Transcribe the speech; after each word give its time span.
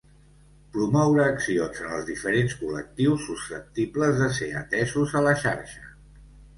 Promoure 0.77 1.25
accions 1.33 1.83
en 1.83 1.93
els 1.99 2.09
diferents 2.09 2.57
col·lectius 2.63 3.23
susceptibles 3.29 4.21
de 4.27 4.33
ser 4.43 4.53
atesos 4.67 5.19
a 5.23 5.27
la 5.31 5.41
xarxa. 5.47 5.91